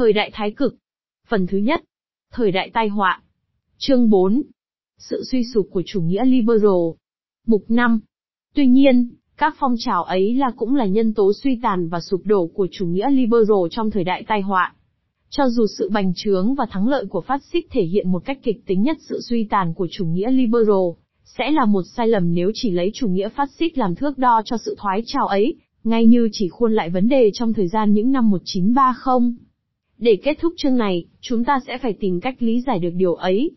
[0.00, 0.76] Thời đại thái cực.
[1.28, 1.84] Phần thứ nhất.
[2.32, 3.22] Thời đại tai họa.
[3.78, 4.42] Chương 4.
[4.98, 6.96] Sự suy sụp của chủ nghĩa liberal.
[7.46, 8.00] Mục 5.
[8.54, 12.20] Tuy nhiên, các phong trào ấy là cũng là nhân tố suy tàn và sụp
[12.24, 14.74] đổ của chủ nghĩa liberal trong thời đại tai họa.
[15.30, 18.38] Cho dù sự bành trướng và thắng lợi của phát xít thể hiện một cách
[18.42, 20.88] kịch tính nhất sự suy tàn của chủ nghĩa liberal,
[21.24, 24.42] sẽ là một sai lầm nếu chỉ lấy chủ nghĩa phát xít làm thước đo
[24.44, 27.92] cho sự thoái trào ấy, ngay như chỉ khuôn lại vấn đề trong thời gian
[27.92, 29.49] những năm 1930.
[30.00, 33.14] Để kết thúc chương này, chúng ta sẽ phải tìm cách lý giải được điều
[33.14, 33.50] ấy.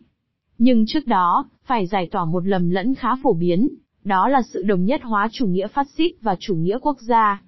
[0.58, 3.68] Nhưng trước đó, phải giải tỏa một lầm lẫn khá phổ biến,
[4.04, 7.42] đó là sự đồng nhất hóa chủ nghĩa phát xít và chủ nghĩa quốc gia.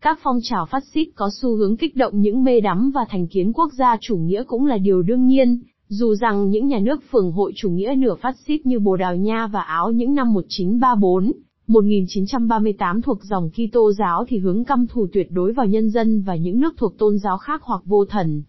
[0.00, 3.26] Các phong trào phát xít có xu hướng kích động những mê đắm và thành
[3.26, 7.02] kiến quốc gia chủ nghĩa cũng là điều đương nhiên, dù rằng những nhà nước
[7.10, 10.32] phường hội chủ nghĩa nửa phát xít như Bồ Đào Nha và Áo những năm
[10.32, 11.32] 1934,
[11.66, 16.36] 1938 thuộc dòng Kitô giáo thì hướng căm thù tuyệt đối vào nhân dân và
[16.36, 18.42] những nước thuộc tôn giáo khác hoặc vô thần.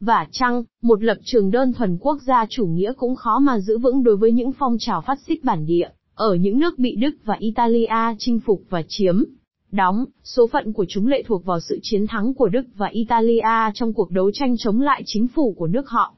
[0.00, 3.78] Và chăng, một lập trường đơn thuần quốc gia chủ nghĩa cũng khó mà giữ
[3.78, 7.10] vững đối với những phong trào phát xít bản địa, ở những nước bị Đức
[7.24, 9.24] và Italia chinh phục và chiếm.
[9.72, 13.70] Đóng, số phận của chúng lệ thuộc vào sự chiến thắng của Đức và Italia
[13.74, 16.14] trong cuộc đấu tranh chống lại chính phủ của nước họ.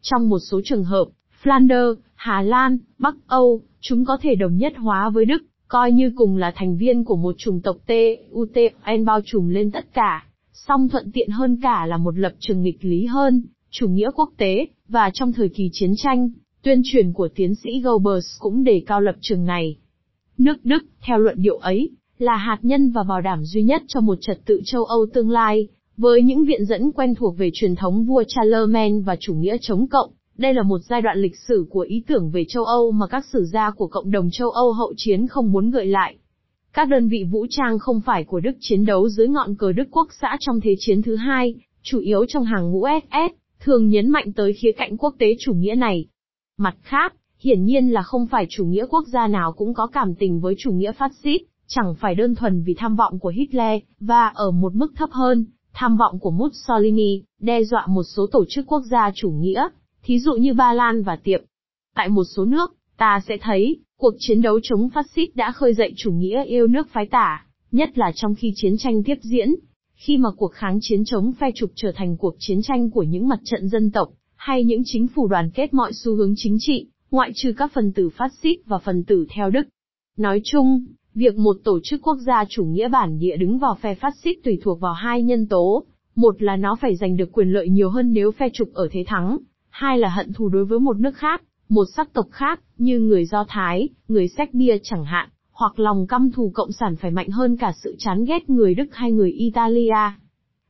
[0.00, 1.04] Trong một số trường hợp,
[1.42, 6.12] Flanders, Hà Lan, Bắc Âu, chúng có thể đồng nhất hóa với Đức, coi như
[6.16, 7.90] cùng là thành viên của một chủng tộc T,
[8.30, 8.58] U T,
[8.98, 10.26] N bao trùm lên tất cả.
[10.52, 14.30] Song thuận tiện hơn cả là một lập trường nghịch lý hơn, chủ nghĩa quốc
[14.36, 16.30] tế, và trong thời kỳ chiến tranh,
[16.62, 19.76] tuyên truyền của tiến sĩ Goebbels cũng đề cao lập trường này.
[20.38, 24.00] Nước Đức, theo luận điệu ấy, là hạt nhân và bảo đảm duy nhất cho
[24.00, 27.76] một trật tự châu Âu tương lai, với những viện dẫn quen thuộc về truyền
[27.76, 31.66] thống vua Charlemagne và chủ nghĩa chống cộng, đây là một giai đoạn lịch sử
[31.70, 34.72] của ý tưởng về châu Âu mà các sử gia của cộng đồng châu Âu
[34.72, 36.16] hậu chiến không muốn gợi lại.
[36.72, 39.88] Các đơn vị vũ trang không phải của Đức chiến đấu dưới ngọn cờ Đức
[39.90, 44.10] Quốc xã trong Thế chiến thứ hai, chủ yếu trong hàng ngũ SS, thường nhấn
[44.10, 46.06] mạnh tới khía cạnh quốc tế chủ nghĩa này.
[46.58, 50.14] Mặt khác, hiển nhiên là không phải chủ nghĩa quốc gia nào cũng có cảm
[50.14, 53.80] tình với chủ nghĩa phát xít, chẳng phải đơn thuần vì tham vọng của Hitler,
[54.00, 58.44] và ở một mức thấp hơn, tham vọng của Mussolini, đe dọa một số tổ
[58.48, 59.68] chức quốc gia chủ nghĩa,
[60.08, 61.40] thí dụ như Ba Lan và Tiệp.
[61.94, 65.74] Tại một số nước, ta sẽ thấy, cuộc chiến đấu chống phát xít đã khơi
[65.74, 69.54] dậy chủ nghĩa yêu nước phái tả, nhất là trong khi chiến tranh tiếp diễn,
[69.94, 73.28] khi mà cuộc kháng chiến chống phe trục trở thành cuộc chiến tranh của những
[73.28, 76.86] mặt trận dân tộc, hay những chính phủ đoàn kết mọi xu hướng chính trị,
[77.10, 79.68] ngoại trừ các phần tử phát xít và phần tử theo Đức.
[80.16, 83.94] Nói chung, việc một tổ chức quốc gia chủ nghĩa bản địa đứng vào phe
[83.94, 87.48] phát xít tùy thuộc vào hai nhân tố, một là nó phải giành được quyền
[87.48, 89.38] lợi nhiều hơn nếu phe trục ở thế thắng,
[89.78, 93.24] hai là hận thù đối với một nước khác, một sắc tộc khác, như người
[93.24, 97.28] Do Thái, người Séc Bia chẳng hạn, hoặc lòng căm thù cộng sản phải mạnh
[97.28, 100.12] hơn cả sự chán ghét người Đức hay người Italia.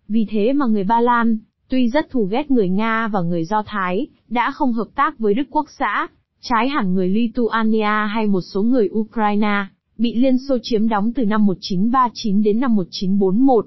[0.08, 3.62] Vì thế mà người Ba Lan, tuy rất thù ghét người Nga và người Do
[3.66, 6.08] Thái, đã không hợp tác với Đức Quốc xã,
[6.40, 9.66] trái hẳn người Lithuania hay một số người Ukraine,
[9.98, 13.66] bị Liên Xô chiếm đóng từ năm 1939 đến năm 1941.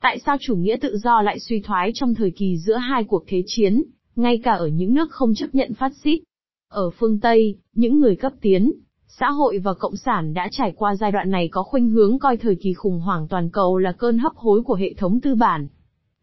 [0.00, 3.24] Tại sao chủ nghĩa tự do lại suy thoái trong thời kỳ giữa hai cuộc
[3.26, 3.82] thế chiến,
[4.16, 6.20] ngay cả ở những nước không chấp nhận phát xít.
[6.68, 8.72] Ở phương Tây, những người cấp tiến,
[9.08, 12.36] xã hội và cộng sản đã trải qua giai đoạn này có khuynh hướng coi
[12.36, 15.68] thời kỳ khủng hoảng toàn cầu là cơn hấp hối của hệ thống tư bản.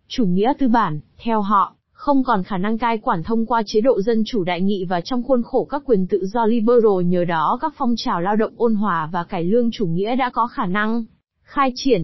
[0.08, 3.82] Chủ nghĩa tư bản, theo họ, không còn khả năng cai quản thông qua chế
[3.82, 7.26] độ dân chủ đại nghị và trong khuôn khổ các quyền tự do liberal nhờ
[7.26, 10.48] đó các phong trào lao động ôn hòa và cải lương chủ nghĩa đã có
[10.48, 11.06] khả năng
[11.44, 12.04] khai triển.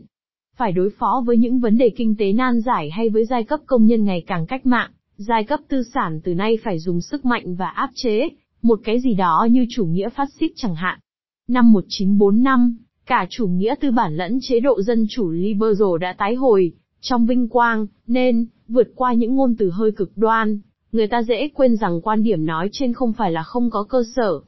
[0.57, 3.59] Phải đối phó với những vấn đề kinh tế nan giải hay với giai cấp
[3.65, 7.25] công nhân ngày càng cách mạng, Giai cấp tư sản từ nay phải dùng sức
[7.25, 8.29] mạnh và áp chế,
[8.61, 10.99] một cái gì đó như chủ nghĩa phát xít chẳng hạn.
[11.47, 16.35] Năm 1945, cả chủ nghĩa tư bản lẫn chế độ dân chủ liberal đã tái
[16.35, 16.71] hồi,
[17.01, 20.59] trong vinh quang, nên, vượt qua những ngôn từ hơi cực đoan,
[20.91, 24.03] người ta dễ quên rằng quan điểm nói trên không phải là không có cơ
[24.15, 24.39] sở.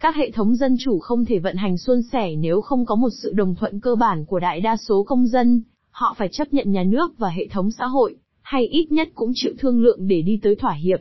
[0.00, 3.10] Các hệ thống dân chủ không thể vận hành suôn sẻ nếu không có một
[3.22, 6.72] sự đồng thuận cơ bản của đại đa số công dân, họ phải chấp nhận
[6.72, 8.16] nhà nước và hệ thống xã hội,
[8.50, 11.00] hay ít nhất cũng chịu thương lượng để đi tới thỏa hiệp.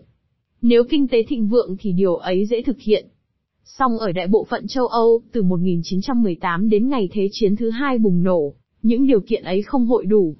[0.61, 3.07] Nếu kinh tế thịnh vượng thì điều ấy dễ thực hiện.
[3.63, 7.97] Song ở đại bộ phận châu Âu, từ 1918 đến ngày Thế chiến thứ hai
[7.97, 10.35] bùng nổ, những điều kiện ấy không hội đủ.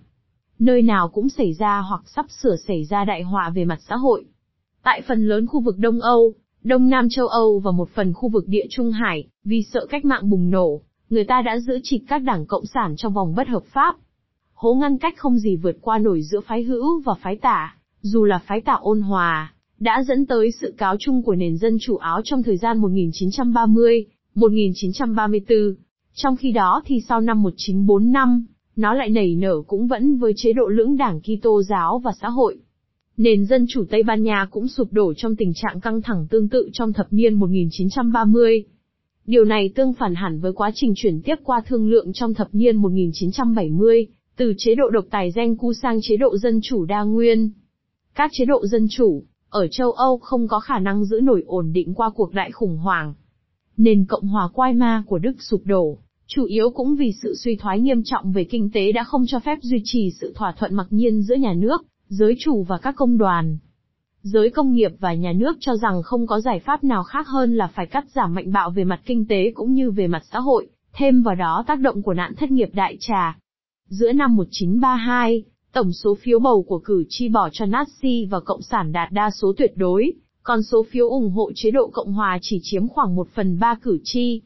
[0.60, 3.96] Nơi nào cũng xảy ra hoặc sắp sửa xảy ra đại họa về mặt xã
[3.96, 4.26] hội.
[4.84, 6.34] Tại phần lớn khu vực Đông Âu,
[6.64, 10.06] Đông Nam châu Âu và một phần khu vực địa Trung Hải, vì sợ cách
[10.06, 13.48] mạng bùng nổ, người ta đã giữ trịch các đảng Cộng sản trong vòng bất
[13.48, 13.96] hợp pháp,
[14.60, 18.26] hố ngăn cách không gì vượt qua nổi giữa phái hữu và phái tả, dù
[18.26, 21.98] là phái tả ôn hòa, đã dẫn tới sự cáo chung của nền dân chủ
[21.98, 25.76] Áo trong thời gian 1930, 1934.
[26.14, 28.46] Trong khi đó thì sau năm 1945,
[28.76, 32.30] nó lại nảy nở cũng vẫn với chế độ lưỡng đảng Kitô giáo và xã
[32.30, 32.58] hội.
[33.18, 36.50] Nền dân chủ Tây Ban Nha cũng sụp đổ trong tình trạng căng thẳng tương
[36.50, 38.64] tự trong thập niên 1930.
[39.26, 42.48] Điều này tương phản hẳn với quá trình chuyển tiếp qua thương lượng trong thập
[42.52, 44.08] niên 1970,
[44.40, 47.50] từ chế độ độc tài gen cu sang chế độ dân chủ đa nguyên.
[48.16, 51.74] Các chế độ dân chủ, ở châu Âu không có khả năng giữ nổi ổn
[51.74, 53.14] định qua cuộc đại khủng hoảng.
[53.78, 55.98] Nền Cộng hòa Quai Ma của Đức sụp đổ,
[56.28, 59.40] chủ yếu cũng vì sự suy thoái nghiêm trọng về kinh tế đã không cho
[59.40, 62.96] phép duy trì sự thỏa thuận mặc nhiên giữa nhà nước, giới chủ và các
[62.96, 63.58] công đoàn.
[64.22, 67.56] Giới công nghiệp và nhà nước cho rằng không có giải pháp nào khác hơn
[67.56, 70.40] là phải cắt giảm mạnh bạo về mặt kinh tế cũng như về mặt xã
[70.40, 73.40] hội, thêm vào đó tác động của nạn thất nghiệp đại trà.
[73.90, 75.44] Giữa năm 1932,
[75.74, 79.30] tổng số phiếu bầu của cử tri bỏ cho Nazi và Cộng sản đạt đa
[79.30, 80.14] số tuyệt đối,
[80.44, 83.76] còn số phiếu ủng hộ chế độ Cộng hòa chỉ chiếm khoảng một phần ba
[83.82, 84.42] cử tri.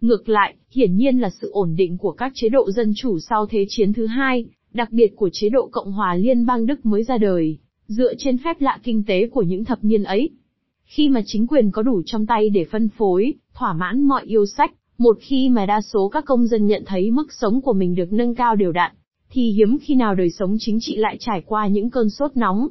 [0.00, 3.46] Ngược lại, hiển nhiên là sự ổn định của các chế độ dân chủ sau
[3.46, 7.04] Thế chiến thứ hai, đặc biệt của chế độ Cộng hòa Liên bang Đức mới
[7.04, 10.30] ra đời, dựa trên phép lạ kinh tế của những thập niên ấy.
[10.84, 14.46] Khi mà chính quyền có đủ trong tay để phân phối, thỏa mãn mọi yêu
[14.46, 17.94] sách, một khi mà đa số các công dân nhận thấy mức sống của mình
[17.94, 18.92] được nâng cao đều đặn,
[19.30, 22.68] thì hiếm khi nào đời sống chính trị lại trải qua những cơn sốt nóng.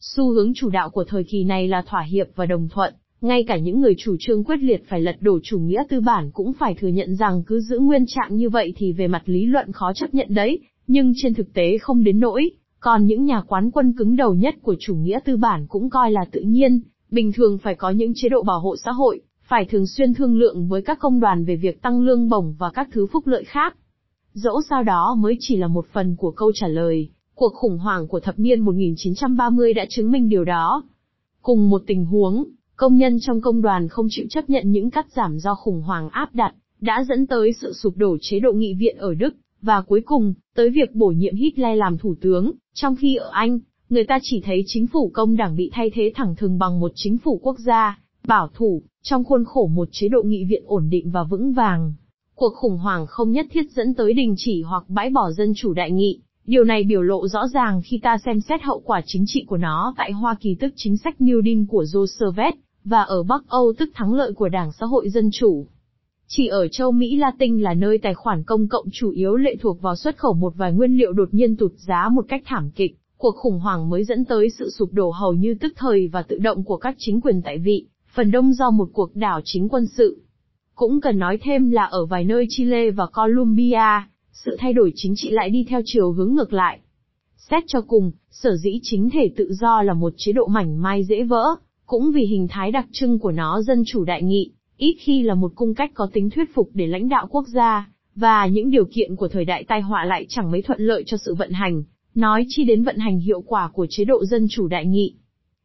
[0.00, 3.44] Xu hướng chủ đạo của thời kỳ này là thỏa hiệp và đồng thuận, ngay
[3.44, 6.52] cả những người chủ trương quyết liệt phải lật đổ chủ nghĩa tư bản cũng
[6.52, 9.72] phải thừa nhận rằng cứ giữ nguyên trạng như vậy thì về mặt lý luận
[9.72, 12.50] khó chấp nhận đấy, nhưng trên thực tế không đến nỗi,
[12.80, 16.10] còn những nhà quán quân cứng đầu nhất của chủ nghĩa tư bản cũng coi
[16.10, 19.64] là tự nhiên, bình thường phải có những chế độ bảo hộ xã hội, phải
[19.64, 22.88] thường xuyên thương lượng với các công đoàn về việc tăng lương bổng và các
[22.92, 23.76] thứ phúc lợi khác.
[24.32, 28.08] Dẫu sao đó mới chỉ là một phần của câu trả lời, cuộc khủng hoảng
[28.08, 30.82] của thập niên 1930 đã chứng minh điều đó.
[31.42, 32.44] Cùng một tình huống,
[32.76, 36.08] công nhân trong công đoàn không chịu chấp nhận những cắt giảm do khủng hoảng
[36.08, 39.80] áp đặt, đã dẫn tới sự sụp đổ chế độ nghị viện ở Đức, và
[39.80, 43.58] cuối cùng, tới việc bổ nhiệm Hitler làm thủ tướng, trong khi ở Anh,
[43.88, 46.92] người ta chỉ thấy chính phủ công đảng bị thay thế thẳng thừng bằng một
[46.94, 50.88] chính phủ quốc gia, bảo thủ, trong khuôn khổ một chế độ nghị viện ổn
[50.90, 51.94] định và vững vàng.
[52.34, 55.74] Cuộc khủng hoảng không nhất thiết dẫn tới đình chỉ hoặc bãi bỏ dân chủ
[55.74, 59.24] đại nghị, điều này biểu lộ rõ ràng khi ta xem xét hậu quả chính
[59.26, 62.54] trị của nó tại Hoa Kỳ tức chính sách New Deal của Roosevelt,
[62.84, 65.66] và ở Bắc Âu tức thắng lợi của Đảng Xã hội Dân Chủ.
[66.28, 69.82] Chỉ ở châu Mỹ Latin là nơi tài khoản công cộng chủ yếu lệ thuộc
[69.82, 72.96] vào xuất khẩu một vài nguyên liệu đột nhiên tụt giá một cách thảm kịch,
[73.16, 76.38] cuộc khủng hoảng mới dẫn tới sự sụp đổ hầu như tức thời và tự
[76.38, 79.86] động của các chính quyền tại vị, phần đông do một cuộc đảo chính quân
[79.86, 80.22] sự.
[80.74, 85.14] Cũng cần nói thêm là ở vài nơi Chile và Colombia, sự thay đổi chính
[85.16, 86.78] trị lại đi theo chiều hướng ngược lại.
[87.36, 91.04] Xét cho cùng, sở dĩ chính thể tự do là một chế độ mảnh mai
[91.04, 91.54] dễ vỡ,
[91.86, 95.34] cũng vì hình thái đặc trưng của nó dân chủ đại nghị, ít khi là
[95.34, 98.84] một cung cách có tính thuyết phục để lãnh đạo quốc gia, và những điều
[98.84, 101.82] kiện của thời đại tai họa lại chẳng mấy thuận lợi cho sự vận hành,
[102.14, 105.14] nói chi đến vận hành hiệu quả của chế độ dân chủ đại nghị.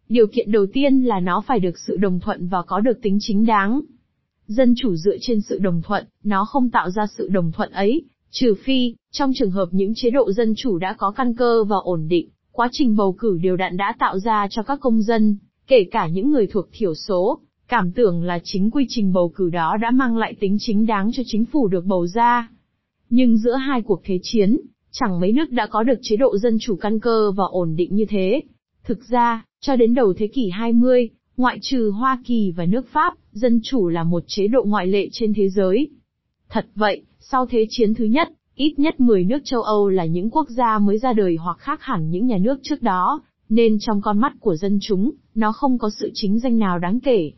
[0.09, 3.17] Điều kiện đầu tiên là nó phải được sự đồng thuận và có được tính
[3.21, 3.81] chính đáng.
[4.47, 8.05] Dân chủ dựa trên sự đồng thuận, nó không tạo ra sự đồng thuận ấy,
[8.31, 11.77] trừ phi, trong trường hợp những chế độ dân chủ đã có căn cơ và
[11.77, 15.37] ổn định, quá trình bầu cử đều đặn đã tạo ra cho các công dân,
[15.67, 19.49] kể cả những người thuộc thiểu số, cảm tưởng là chính quy trình bầu cử
[19.49, 22.49] đó đã mang lại tính chính đáng cho chính phủ được bầu ra.
[23.09, 24.57] Nhưng giữa hai cuộc thế chiến,
[24.91, 27.95] chẳng mấy nước đã có được chế độ dân chủ căn cơ và ổn định
[27.95, 28.41] như thế.
[28.83, 33.13] Thực ra, cho đến đầu thế kỷ 20, ngoại trừ Hoa Kỳ và nước Pháp,
[33.31, 35.89] dân chủ là một chế độ ngoại lệ trên thế giới.
[36.49, 40.29] Thật vậy, sau thế chiến thứ nhất, ít nhất 10 nước châu Âu là những
[40.29, 44.01] quốc gia mới ra đời hoặc khác hẳn những nhà nước trước đó, nên trong
[44.01, 47.31] con mắt của dân chúng, nó không có sự chính danh nào đáng kể.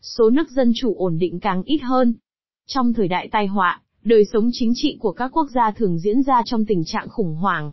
[0.00, 2.14] Số nước dân chủ ổn định càng ít hơn.
[2.66, 6.22] Trong thời đại tai họa, đời sống chính trị của các quốc gia thường diễn
[6.22, 7.72] ra trong tình trạng khủng hoảng.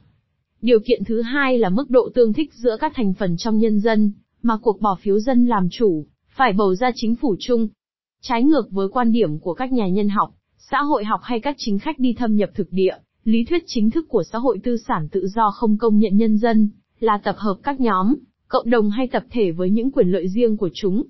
[0.64, 3.80] Điều kiện thứ hai là mức độ tương thích giữa các thành phần trong nhân
[3.80, 6.06] dân, mà cuộc bỏ phiếu dân làm chủ,
[6.36, 7.68] phải bầu ra chính phủ chung.
[8.22, 11.56] Trái ngược với quan điểm của các nhà nhân học, xã hội học hay các
[11.58, 14.78] chính khách đi thâm nhập thực địa, lý thuyết chính thức của xã hội tư
[14.78, 18.16] sản tự do không công nhận nhân dân, là tập hợp các nhóm,
[18.48, 21.04] cộng đồng hay tập thể với những quyền lợi riêng của chúng.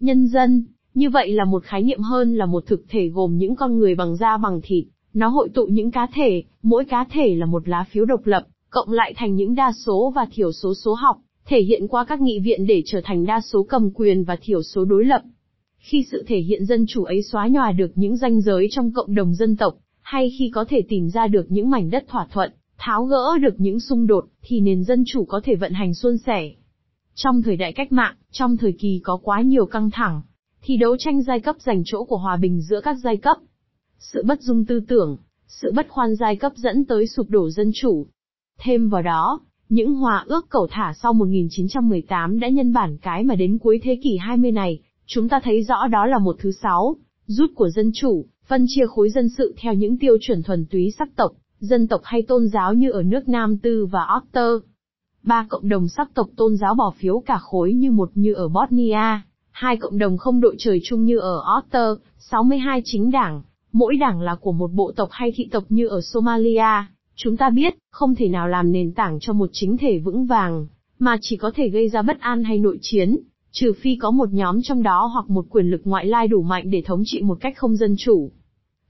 [0.00, 3.56] Nhân dân, như vậy là một khái niệm hơn là một thực thể gồm những
[3.56, 4.84] con người bằng da bằng thịt,
[5.14, 8.46] nó hội tụ những cá thể, mỗi cá thể là một lá phiếu độc lập,
[8.74, 11.16] cộng lại thành những đa số và thiểu số số học,
[11.46, 14.62] thể hiện qua các nghị viện để trở thành đa số cầm quyền và thiểu
[14.62, 15.22] số đối lập.
[15.78, 19.14] Khi sự thể hiện dân chủ ấy xóa nhòa được những ranh giới trong cộng
[19.14, 22.52] đồng dân tộc, hay khi có thể tìm ra được những mảnh đất thỏa thuận,
[22.78, 26.18] tháo gỡ được những xung đột, thì nền dân chủ có thể vận hành suôn
[26.18, 26.50] sẻ.
[27.14, 30.22] Trong thời đại cách mạng, trong thời kỳ có quá nhiều căng thẳng,
[30.62, 33.36] thì đấu tranh giai cấp giành chỗ của hòa bình giữa các giai cấp.
[33.98, 35.16] Sự bất dung tư tưởng,
[35.46, 38.06] sự bất khoan giai cấp dẫn tới sụp đổ dân chủ.
[38.58, 43.34] Thêm vào đó, những hòa ước cầu thả sau 1918 đã nhân bản cái mà
[43.34, 46.96] đến cuối thế kỷ 20 này, chúng ta thấy rõ đó là một thứ sáu,
[47.26, 50.90] rút của dân chủ, phân chia khối dân sự theo những tiêu chuẩn thuần túy
[50.98, 54.62] sắc tộc, dân tộc hay tôn giáo như ở nước Nam Tư và Otter.
[55.22, 58.48] Ba cộng đồng sắc tộc tôn giáo bỏ phiếu cả khối như một như ở
[58.48, 59.20] Bosnia,
[59.50, 63.42] hai cộng đồng không đội trời chung như ở Otter, 62 chính đảng,
[63.72, 66.84] mỗi đảng là của một bộ tộc hay thị tộc như ở Somalia.
[67.16, 70.66] Chúng ta biết, không thể nào làm nền tảng cho một chính thể vững vàng,
[70.98, 73.18] mà chỉ có thể gây ra bất an hay nội chiến,
[73.50, 76.70] trừ phi có một nhóm trong đó hoặc một quyền lực ngoại lai đủ mạnh
[76.70, 78.30] để thống trị một cách không dân chủ.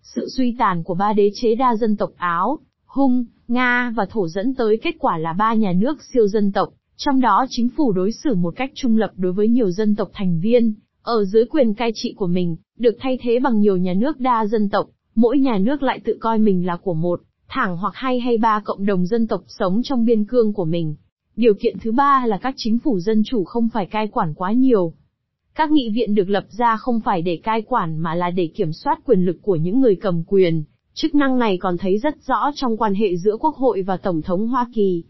[0.02, 4.28] Sự suy tàn của ba đế chế đa dân tộc Áo, Hung, Nga và Thổ
[4.28, 7.92] dẫn tới kết quả là ba nhà nước siêu dân tộc, trong đó chính phủ
[7.92, 11.44] đối xử một cách trung lập đối với nhiều dân tộc thành viên, ở dưới
[11.44, 14.86] quyền cai trị của mình, được thay thế bằng nhiều nhà nước đa dân tộc,
[15.14, 17.20] mỗi nhà nước lại tự coi mình là của một,
[17.54, 20.94] thẳng hoặc hai hay ba cộng đồng dân tộc sống trong biên cương của mình.
[21.36, 24.52] Điều kiện thứ ba là các chính phủ dân chủ không phải cai quản quá
[24.52, 24.92] nhiều.
[25.54, 28.72] Các nghị viện được lập ra không phải để cai quản mà là để kiểm
[28.72, 30.64] soát quyền lực của những người cầm quyền.
[30.94, 34.22] Chức năng này còn thấy rất rõ trong quan hệ giữa Quốc hội và Tổng
[34.22, 35.04] thống Hoa Kỳ.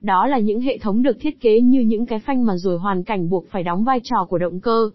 [0.00, 3.04] Đó là những hệ thống được thiết kế như những cái phanh mà rồi hoàn
[3.04, 4.90] cảnh buộc phải đóng vai trò của động cơ.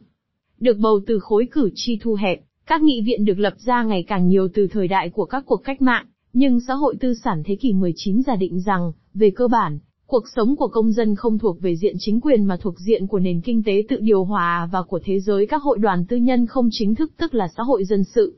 [0.60, 4.04] Được bầu từ khối cử tri thu hẹp, các nghị viện được lập ra ngày
[4.08, 6.06] càng nhiều từ thời đại của các cuộc cách mạng,
[6.38, 10.24] nhưng xã hội tư sản thế kỷ 19 giả định rằng, về cơ bản, cuộc
[10.36, 13.42] sống của công dân không thuộc về diện chính quyền mà thuộc diện của nền
[13.42, 16.70] kinh tế tự điều hòa và của thế giới các hội đoàn tư nhân không
[16.72, 18.36] chính thức tức là xã hội dân sự.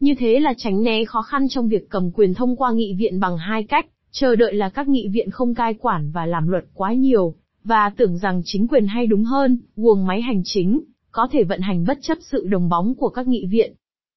[0.00, 3.20] Như thế là tránh né khó khăn trong việc cầm quyền thông qua nghị viện
[3.20, 6.64] bằng hai cách, chờ đợi là các nghị viện không cai quản và làm luật
[6.74, 10.80] quá nhiều, và tưởng rằng chính quyền hay đúng hơn, guồng máy hành chính,
[11.10, 13.74] có thể vận hành bất chấp sự đồng bóng của các nghị viện.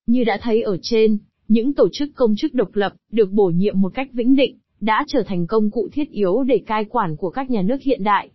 [0.07, 3.81] Như đã thấy ở trên, những tổ chức công chức độc lập, được bổ nhiệm
[3.81, 7.29] một cách vĩnh định, đã trở thành công cụ thiết yếu để cai quản của
[7.29, 8.29] các nhà nước hiện đại.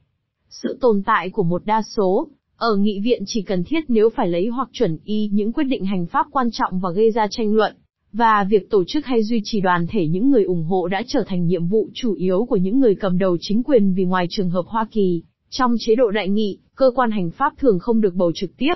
[0.48, 4.28] Sự tồn tại của một đa số, ở nghị viện chỉ cần thiết nếu phải
[4.28, 7.54] lấy hoặc chuẩn y những quyết định hành pháp quan trọng và gây ra tranh
[7.54, 7.76] luận,
[8.12, 11.24] và việc tổ chức hay duy trì đoàn thể những người ủng hộ đã trở
[11.26, 14.50] thành nhiệm vụ chủ yếu của những người cầm đầu chính quyền vì ngoài trường
[14.50, 18.14] hợp Hoa Kỳ, trong chế độ đại nghị, cơ quan hành pháp thường không được
[18.14, 18.74] bầu trực tiếp.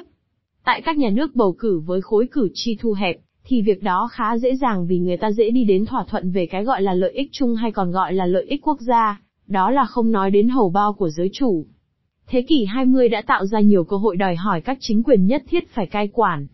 [0.65, 4.09] Tại các nhà nước bầu cử với khối cử tri thu hẹp, thì việc đó
[4.13, 6.95] khá dễ dàng vì người ta dễ đi đến thỏa thuận về cái gọi là
[6.95, 10.31] lợi ích chung hay còn gọi là lợi ích quốc gia, đó là không nói
[10.31, 11.67] đến hầu bao của giới chủ.
[12.27, 15.43] Thế kỷ 20 đã tạo ra nhiều cơ hội đòi hỏi các chính quyền nhất
[15.49, 16.47] thiết phải cai quản.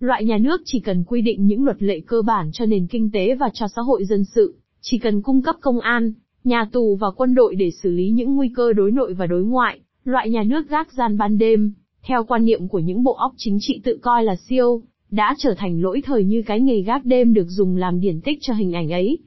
[0.00, 3.10] Loại nhà nước chỉ cần quy định những luật lệ cơ bản cho nền kinh
[3.12, 6.12] tế và cho xã hội dân sự, chỉ cần cung cấp công an,
[6.44, 9.42] nhà tù và quân đội để xử lý những nguy cơ đối nội và đối
[9.42, 11.72] ngoại, loại nhà nước gác gian ban đêm,
[12.02, 15.54] theo quan niệm của những bộ óc chính trị tự coi là siêu, đã trở
[15.58, 18.72] thành lỗi thời như cái nghề gác đêm được dùng làm điển tích cho hình
[18.72, 19.18] ảnh ấy.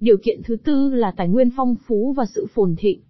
[0.00, 3.00] Điều kiện thứ tư là tài nguyên phong phú và sự phồn thịnh.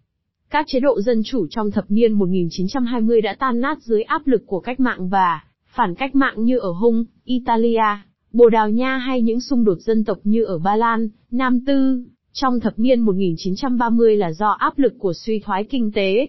[0.51, 4.43] Các chế độ dân chủ trong thập niên 1920 đã tan nát dưới áp lực
[4.47, 5.45] của cách mạng và
[5.75, 7.85] phản cách mạng như ở Hung, Italia,
[8.33, 12.05] Bồ Đào Nha hay những xung đột dân tộc như ở Ba Lan, Nam Tư,
[12.33, 16.27] trong thập niên 1930 là do áp lực của suy thoái kinh tế.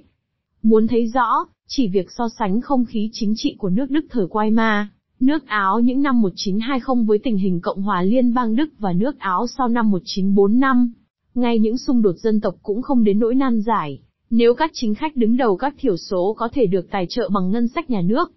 [0.62, 4.26] Muốn thấy rõ, chỉ việc so sánh không khí chính trị của nước Đức thời
[4.26, 4.86] Weimar,
[5.20, 9.20] nước Áo những năm 1920 với tình hình Cộng hòa Liên bang Đức và nước
[9.20, 10.92] Áo sau năm 1945.
[11.36, 14.00] Ngay những xung đột dân tộc cũng không đến nỗi nan giải,
[14.30, 17.52] nếu các chính khách đứng đầu các thiểu số có thể được tài trợ bằng
[17.52, 18.32] ngân sách nhà nước.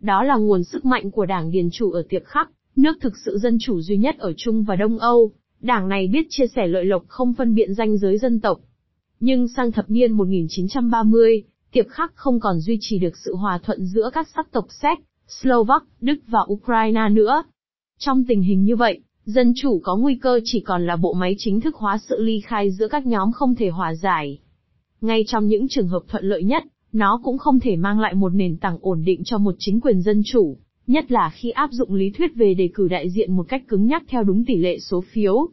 [0.00, 3.38] Đó là nguồn sức mạnh của đảng Điền Chủ ở Tiệp Khắc, nước thực sự
[3.38, 5.30] dân chủ duy nhất ở Trung và Đông Âu.
[5.60, 8.60] Đảng này biết chia sẻ lợi lộc không phân biện danh giới dân tộc.
[9.20, 13.86] Nhưng sang thập niên 1930, Tiệp Khắc không còn duy trì được sự hòa thuận
[13.86, 14.98] giữa các sắc tộc Séc,
[15.30, 17.42] Slovak, Đức và Ukraine nữa.
[17.98, 21.34] Trong tình hình như vậy, dân chủ có nguy cơ chỉ còn là bộ máy
[21.38, 24.38] chính thức hóa sự ly khai giữa các nhóm không thể hòa giải.
[25.00, 28.34] Ngay trong những trường hợp thuận lợi nhất, nó cũng không thể mang lại một
[28.34, 30.56] nền tảng ổn định cho một chính quyền dân chủ,
[30.86, 33.86] nhất là khi áp dụng lý thuyết về đề cử đại diện một cách cứng
[33.86, 35.48] nhắc theo đúng tỷ lệ số phiếu.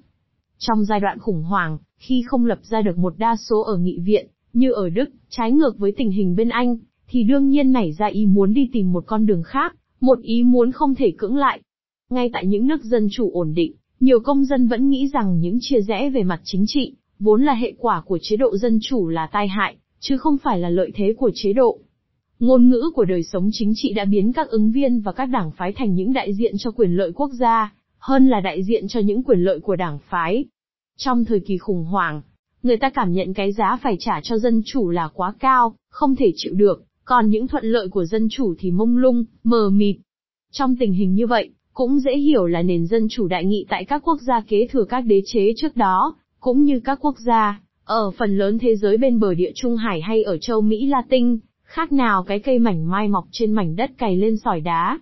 [0.57, 3.99] Trong giai đoạn khủng hoảng, khi không lập ra được một đa số ở nghị
[3.99, 6.77] viện, như ở Đức, trái ngược với tình hình bên Anh,
[7.07, 10.43] thì đương nhiên nảy ra ý muốn đi tìm một con đường khác, một ý
[10.43, 11.61] muốn không thể cưỡng lại.
[12.09, 15.57] Ngay tại những nước dân chủ ổn định, nhiều công dân vẫn nghĩ rằng những
[15.61, 19.07] chia rẽ về mặt chính trị, vốn là hệ quả của chế độ dân chủ
[19.07, 21.79] là tai hại, chứ không phải là lợi thế của chế độ.
[22.39, 25.51] Ngôn ngữ của đời sống chính trị đã biến các ứng viên và các đảng
[25.51, 28.99] phái thành những đại diện cho quyền lợi quốc gia, hơn là đại diện cho
[28.99, 30.45] những quyền lợi của đảng phái.
[30.97, 32.21] Trong thời kỳ khủng hoảng,
[32.63, 36.15] người ta cảm nhận cái giá phải trả cho dân chủ là quá cao, không
[36.15, 39.95] thể chịu được, còn những thuận lợi của dân chủ thì mông lung, mờ mịt.
[40.51, 43.85] Trong tình hình như vậy, cũng dễ hiểu là nền dân chủ đại nghị tại
[43.85, 47.61] các quốc gia kế thừa các đế chế trước đó, cũng như các quốc gia,
[47.83, 51.39] Ở phần lớn thế giới bên bờ địa Trung Hải hay ở châu Mỹ Latin,
[51.63, 54.99] khác nào cái cây mảnh mai mọc trên mảnh đất cày lên sỏi đá.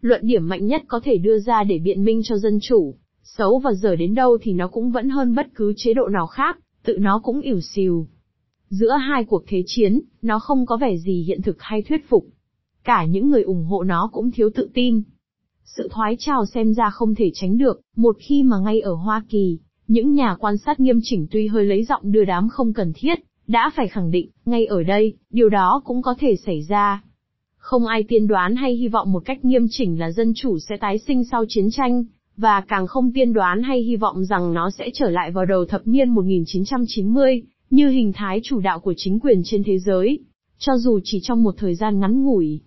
[0.00, 3.58] Luận điểm mạnh nhất có thể đưa ra để biện minh cho dân chủ, xấu
[3.58, 6.58] và dở đến đâu thì nó cũng vẫn hơn bất cứ chế độ nào khác,
[6.84, 8.06] tự nó cũng ỉu xìu.
[8.80, 12.26] Giữa hai cuộc thế chiến, nó không có vẻ gì hiện thực hay thuyết phục.
[12.84, 15.02] Cả những người ủng hộ nó cũng thiếu tự tin.
[15.64, 19.22] Sự thoái trào xem ra không thể tránh được, một khi mà ngay ở Hoa
[19.28, 22.92] Kỳ, những nhà quan sát nghiêm chỉnh tuy hơi lấy giọng đưa đám không cần
[22.94, 27.02] thiết, đã phải khẳng định, ngay ở đây, điều đó cũng có thể xảy ra.
[27.56, 30.76] Không ai tiên đoán hay hy vọng một cách nghiêm chỉnh là dân chủ sẽ
[30.76, 32.04] tái sinh sau chiến tranh,
[32.36, 35.64] và càng không tiên đoán hay hy vọng rằng nó sẽ trở lại vào đầu
[35.64, 40.18] thập niên 1990, như hình thái chủ đạo của chính quyền trên thế giới,
[40.58, 42.60] cho dù chỉ trong một thời gian ngắn ngủi.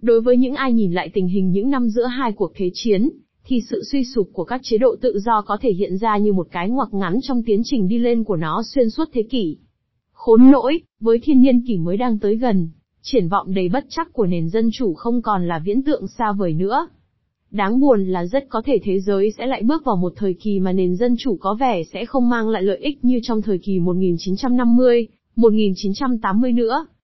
[0.00, 3.10] Đối với những ai nhìn lại tình hình những năm giữa hai cuộc thế chiến,
[3.44, 6.32] thì sự suy sụp của các chế độ tự do có thể hiện ra như
[6.32, 9.56] một cái ngoặc ngắn trong tiến trình đi lên của nó xuyên suốt thế kỷ.
[10.12, 12.68] Khốn nỗi, với thiên niên kỷ mới đang tới gần,
[13.02, 16.32] triển vọng đầy bất chắc của nền dân chủ không còn là viễn tượng xa
[16.32, 16.88] vời nữa.
[17.52, 20.60] Đáng buồn là rất có thể thế giới sẽ lại bước vào một thời kỳ
[20.60, 23.58] mà nền dân chủ có vẻ sẽ không mang lại lợi ích như trong thời
[23.58, 26.86] kỳ 1950, 1980 nữa,